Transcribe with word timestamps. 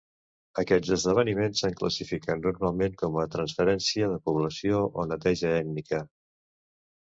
Aquests 0.61 0.93
esdeveniments 0.95 1.61
s'han 1.63 1.75
classificat 1.81 2.41
normalment 2.47 2.97
com 3.03 3.21
a 3.25 3.27
transferència 3.37 4.09
de 4.15 4.19
població 4.31 4.83
o 4.87 5.07
neteja 5.15 5.55
ètnica. 5.63 6.05